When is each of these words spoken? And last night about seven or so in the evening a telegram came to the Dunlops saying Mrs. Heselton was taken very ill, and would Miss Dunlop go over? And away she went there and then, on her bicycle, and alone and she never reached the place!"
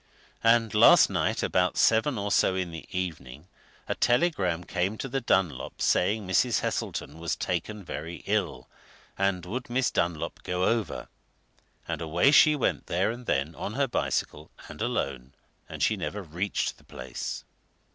And 0.43 0.73
last 0.73 1.11
night 1.11 1.43
about 1.43 1.77
seven 1.77 2.17
or 2.17 2.31
so 2.31 2.55
in 2.55 2.71
the 2.71 2.87
evening 2.89 3.47
a 3.87 3.93
telegram 3.93 4.63
came 4.63 4.97
to 4.97 5.07
the 5.07 5.21
Dunlops 5.21 5.85
saying 5.85 6.25
Mrs. 6.27 6.61
Heselton 6.61 7.19
was 7.19 7.35
taken 7.35 7.83
very 7.83 8.23
ill, 8.25 8.67
and 9.15 9.45
would 9.45 9.69
Miss 9.69 9.91
Dunlop 9.91 10.39
go 10.41 10.63
over? 10.63 11.07
And 11.87 12.01
away 12.01 12.31
she 12.31 12.55
went 12.55 12.87
there 12.87 13.11
and 13.11 13.27
then, 13.27 13.53
on 13.53 13.73
her 13.75 13.87
bicycle, 13.87 14.49
and 14.67 14.81
alone 14.81 15.33
and 15.69 15.83
she 15.83 15.95
never 15.95 16.23
reached 16.23 16.79
the 16.79 16.83
place!" 16.83 17.43